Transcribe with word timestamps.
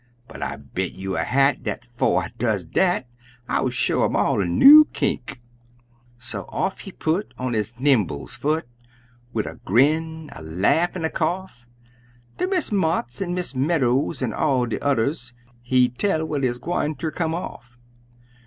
But 0.27 0.41
I 0.41 0.55
bet 0.55 0.93
you 0.93 1.15
a 1.15 1.23
hat 1.23 1.61
dat 1.61 1.85
'fo' 1.85 2.15
I 2.15 2.29
does 2.39 2.63
dat, 2.63 3.07
I'll 3.47 3.69
show 3.69 4.01
um 4.03 4.15
all 4.15 4.41
a 4.41 4.45
new 4.47 4.85
kink!" 4.93 5.39
So, 6.17 6.45
off 6.49 6.79
he 6.79 6.91
put, 6.91 7.35
on 7.37 7.53
his 7.53 7.75
nimbles' 7.79 8.33
foot, 8.33 8.65
Wid 9.31 9.45
a 9.45 9.59
grin, 9.63 10.31
a 10.33 10.41
laugh, 10.41 10.95
an' 10.95 11.05
a 11.05 11.11
cough; 11.11 11.67
Ter 12.39 12.47
Miss 12.47 12.71
Motts 12.71 13.21
an' 13.21 13.35
Miss 13.35 13.53
Meadows, 13.53 14.23
an' 14.23 14.33
all 14.33 14.65
de 14.65 14.83
udders, 14.83 15.35
He 15.61 15.89
tell 15.89 16.25
what 16.27 16.43
'uz 16.43 16.57
gwineter 16.57 17.11
come 17.11 17.35
off! 17.35 17.77